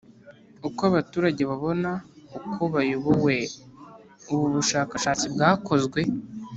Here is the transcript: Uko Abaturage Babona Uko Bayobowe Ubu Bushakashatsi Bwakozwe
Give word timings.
Uko 0.67 0.81
Abaturage 0.89 1.41
Babona 1.49 1.91
Uko 2.37 2.61
Bayobowe 2.73 3.37
Ubu 4.33 4.45
Bushakashatsi 4.55 5.25
Bwakozwe 5.33 5.99